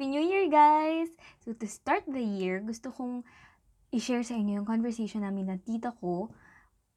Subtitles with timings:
[0.00, 1.12] Happy New Year, guys!
[1.44, 3.20] So, to start the year, gusto kong
[3.92, 6.32] i-share sa inyo yung conversation namin ng tita ko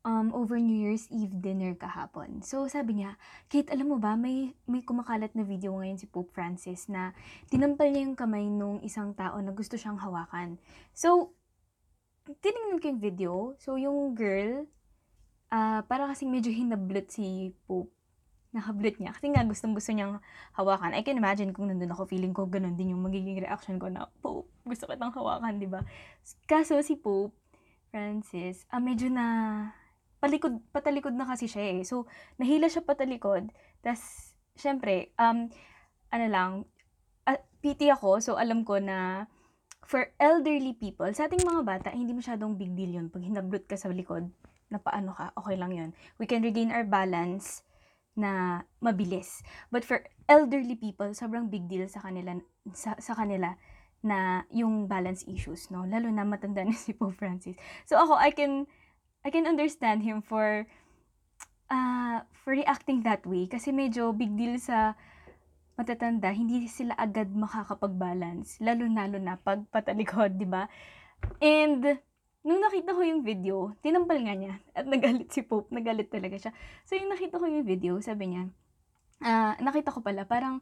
[0.07, 2.39] um, over New Year's Eve dinner kahapon.
[2.47, 3.19] So, sabi niya,
[3.51, 7.11] Kate, alam mo ba, may, may kumakalat na video ngayon si Pope Francis na
[7.51, 10.55] tinampal niya yung kamay nung isang tao na gusto siyang hawakan.
[10.95, 11.35] So,
[12.39, 13.33] tinignan ko yung video.
[13.59, 14.63] So, yung girl,
[15.51, 17.91] ah para kasing medyo hinablot si Pope
[18.53, 19.11] nakablot niya.
[19.11, 20.21] Kasi nga, gustong gusto niyang
[20.53, 20.93] hawakan.
[20.93, 24.05] I can imagine kung nandun ako, feeling ko ganun din yung magiging reaction ko na,
[24.21, 25.81] Pope, gusto kitang hawakan, di ba?
[26.45, 27.33] Kaso si Pope
[27.89, 29.25] Francis, ah, medyo na,
[30.21, 31.81] palikod, patalikod na kasi siya eh.
[31.81, 32.05] So,
[32.37, 33.49] nahila siya patalikod.
[33.81, 35.49] Tapos, syempre, um,
[36.13, 36.51] ano lang,
[37.25, 39.25] uh, PT ako, so alam ko na,
[39.83, 43.11] for elderly people, sa ating mga bata, hindi masyadong big deal yun.
[43.11, 44.29] Pag hinablot ka sa likod,
[44.73, 45.89] na paano ka, okay lang yun.
[46.17, 47.61] We can regain our balance
[48.13, 49.41] na mabilis.
[49.73, 52.37] But for elderly people, sobrang big deal sa kanila
[52.73, 53.57] sa, sa kanila
[54.03, 55.87] na yung balance issues, no?
[55.87, 57.55] Lalo na matanda na si Pope Francis.
[57.87, 58.67] So ako, I can
[59.23, 60.67] I can understand him for
[61.71, 64.93] uh, for reacting that way kasi medyo big deal sa
[65.73, 70.69] matatanda, hindi sila agad makakapag-balance, lalo-lalo na pag patalikod, di ba?
[71.41, 71.97] And
[72.43, 76.51] nung nakita ko yung video, tinampal nga niya at nagalit si Pope, nagalit talaga siya.
[76.83, 78.43] So yung nakita ko yung video, sabi niya,
[79.23, 80.59] ah, nakita ko pala, parang,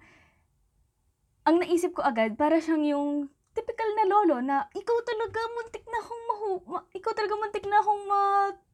[1.41, 3.09] ang naisip ko agad, para siyang yung
[3.51, 7.83] typical na lolo na ikaw talaga muntik na akong mahu ma- ikaw talaga muntik na
[7.83, 8.21] akong ma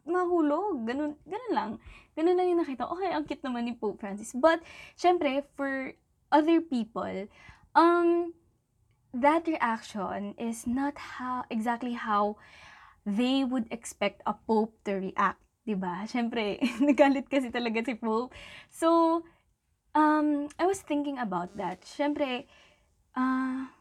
[0.07, 0.87] mahulog.
[0.87, 1.71] Ganun, ganun lang.
[2.15, 2.87] Ganun lang yung nakita.
[2.87, 4.31] Okay, ang cute naman ni Pope Francis.
[4.31, 4.63] But,
[4.95, 5.93] syempre, for
[6.31, 7.27] other people,
[7.75, 8.31] um,
[9.11, 12.39] that reaction is not how, exactly how
[13.07, 16.03] they would expect a pope to react, 'di ba?
[16.03, 18.35] Syempre, nagalit kasi talaga si pope.
[18.67, 19.23] So,
[19.95, 21.87] um, I was thinking about that.
[21.87, 22.51] Syempre,
[23.15, 23.71] uh,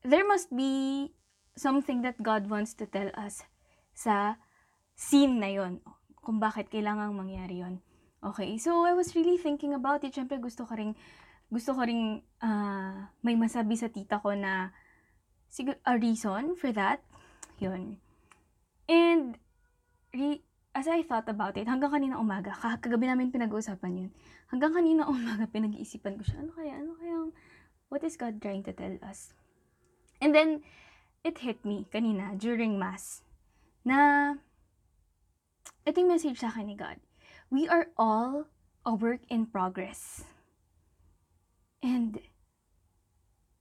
[0.00, 1.12] there must be
[1.60, 3.44] something that God wants to tell us
[3.92, 4.40] sa
[4.96, 5.84] scene na yon
[6.24, 7.84] kung bakit kailangang mangyari yon
[8.20, 10.12] Okay, so I was really thinking about it.
[10.12, 10.92] Syempre, gusto ko ring,
[11.48, 14.72] gusto ko ring uh, may masabi sa tita ko na
[15.48, 17.00] siguro a reason for that.
[17.60, 17.96] Yun.
[18.90, 19.38] And,
[20.10, 20.42] re-
[20.74, 24.10] as I thought about it, hanggang kanina umaga, kagabi namin pinag-uusapan yun,
[24.50, 27.30] hanggang kanina umaga pinag-iisipan ko siya, ano kaya, ano kaya,
[27.86, 29.30] what is God trying to tell us?
[30.18, 30.66] And then,
[31.22, 33.22] it hit me kanina during Mass,
[33.86, 34.34] na,
[35.86, 36.98] ito yung message sa akin ni God.
[37.46, 38.50] We are all
[38.82, 40.26] a work in progress.
[41.78, 42.18] And,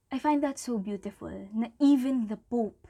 [0.10, 2.90] I find that so beautiful, na even the Pope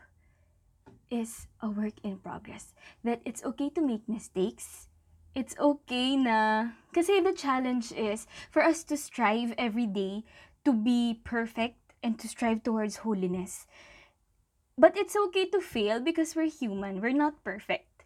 [1.12, 2.74] is a work in progress.
[3.04, 4.88] That it's okay to make mistakes.
[5.36, 6.70] It's okay na...
[6.94, 10.24] Kasi the challenge is for us to strive every day
[10.66, 13.68] to be perfect and to strive towards holiness.
[14.78, 17.02] But it's okay to fail because we're human.
[17.02, 18.06] We're not perfect.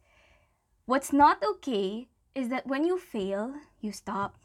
[0.86, 4.36] What's not okay is that when you fail, you stop.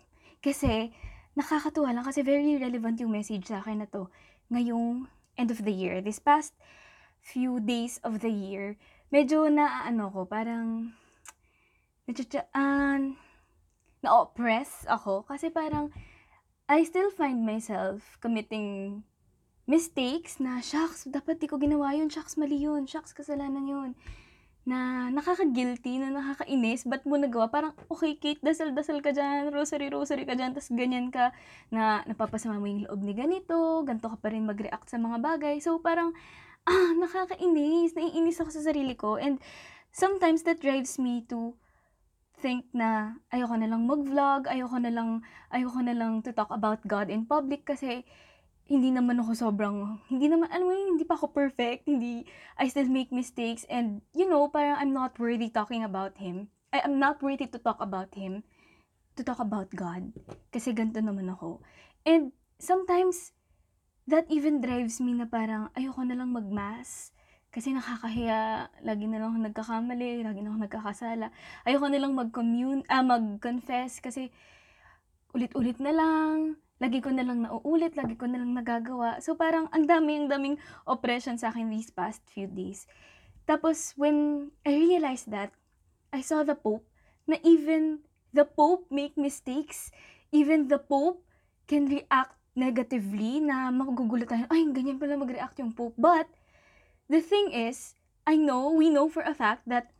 [0.45, 0.93] Kasi
[1.35, 4.07] nakakatuwa lang kasi very relevant yung message sa akin na to
[4.53, 5.09] ngayong
[5.41, 5.99] end of the year.
[6.05, 6.55] This past
[7.29, 8.81] few days of the year,
[9.13, 10.97] medyo na ano ko, parang
[12.09, 12.97] uh,
[14.01, 15.29] na-oppress ako.
[15.29, 15.93] Kasi parang
[16.69, 19.01] I still find myself committing
[19.69, 23.91] mistakes na, shucks, dapat di ko ginawa yun, shucks, mali yun, shucks, kasalanan yun.
[24.69, 27.49] Na nakaka-guilty, na nakakainis, ba't mo nagawa?
[27.53, 31.33] Parang, okay, Kate, dasal-dasal ka dyan, rosary-rosary ka dyan, tas ganyan ka,
[31.73, 35.61] na napapasama mo yung loob ni ganito, ganito ka pa rin mag-react sa mga bagay.
[35.61, 36.17] So, parang,
[36.69, 37.97] ah, nakakainis.
[37.97, 39.17] Naiinis ako sa sarili ko.
[39.17, 39.41] And
[39.89, 41.57] sometimes that drives me to
[42.39, 46.79] think na ayoko na lang mag-vlog, ayoko na lang, ayoko na lang to talk about
[46.87, 48.07] God in public kasi
[48.69, 52.29] hindi naman ako sobrang, hindi naman, alam mo hindi pa ako perfect, hindi,
[52.61, 56.53] I still make mistakes, and, you know, parang I'm not worthy talking about Him.
[56.69, 58.45] I am not worthy to talk about Him,
[59.17, 60.13] to talk about God,
[60.53, 61.65] kasi ganito naman ako.
[62.05, 63.33] And, sometimes,
[64.09, 67.13] that even drives me na parang ayoko na lang magmas.
[67.53, 71.27] Kasi nakakahiya, lagi na lang ako nagkakamali, lagi na ako nagkakasala.
[71.69, 74.33] Ayoko na lang mag-commune, ah, mag-confess kasi
[75.37, 79.21] ulit-ulit na lang, lagi ko na lang nauulit, lagi ko na lang nagagawa.
[79.21, 80.57] So parang ang dami, ang daming
[80.89, 82.89] oppression sa akin these past few days.
[83.45, 85.53] Tapos when I realized that,
[86.09, 86.89] I saw the Pope,
[87.29, 89.93] na even the Pope make mistakes,
[90.33, 91.21] even the Pope
[91.69, 95.95] can react negatively na magugulat tayo, ay, ganyan pala mag-react yung Pope.
[95.95, 96.27] But,
[97.07, 97.95] the thing is,
[98.27, 99.95] I know, we know for a fact that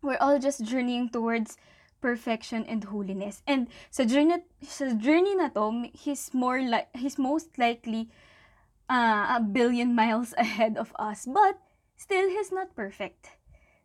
[0.00, 1.60] we're all just journeying towards
[2.00, 3.44] perfection and holiness.
[3.46, 8.08] And sa journey, sa journey na to, he's more like, he's most likely
[8.88, 11.60] uh, a billion miles ahead of us, but
[11.94, 13.30] still he's not perfect.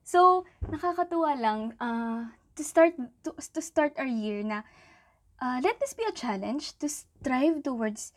[0.01, 2.95] So, nakakatuwa lang uh, to start
[3.27, 4.63] to, to start our year na
[5.41, 8.13] uh, let this be a challenge to strive towards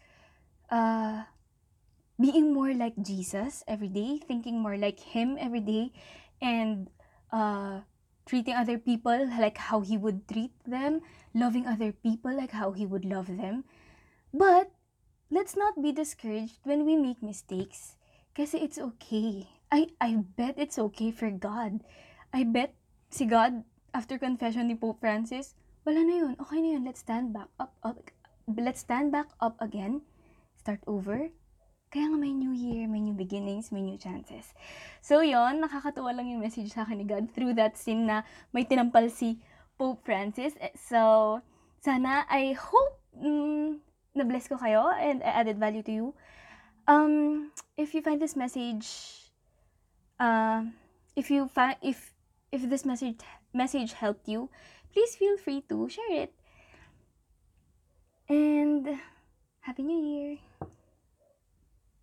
[0.70, 1.25] uh,
[2.20, 5.93] being more like Jesus every day, thinking more like Him every day,
[6.43, 6.91] and
[7.32, 7.81] uh,
[8.26, 11.00] treating other people like how He would treat them,
[11.35, 13.65] loving other people like how He would love them.
[14.35, 14.70] But
[15.31, 17.97] let's not be discouraged when we make mistakes.
[18.35, 19.49] Kasi it's okay.
[19.70, 21.82] I, I bet it's okay for God.
[22.32, 22.75] I bet
[23.11, 25.55] si God, after confession ni Pope Francis,
[25.87, 26.35] wala na yun.
[26.39, 26.83] Okay na yun.
[26.87, 27.99] Let's stand back up, up.
[28.49, 30.03] Let's stand back up again.
[30.59, 31.31] Start over.
[31.89, 34.53] Kaya nga may new year, may new beginnings, may new chances.
[35.01, 38.69] So yon nakakatuwa lang yung message sa akin ni God through that scene na may
[38.69, 39.41] tinampal si
[39.81, 40.53] Pope Francis.
[40.61, 41.41] Eh, So,
[41.81, 43.81] sana, I hope mm,
[44.13, 46.07] na-bless ko kayo and I added value to you.
[46.85, 47.49] Um,
[47.81, 48.85] if you find this message,
[50.21, 50.69] uh,
[51.17, 52.13] if you find, if,
[52.53, 53.23] if this message,
[53.55, 54.53] message helped you,
[54.93, 56.32] please feel free to share it.
[58.29, 58.99] And,
[59.61, 60.38] Happy New Year!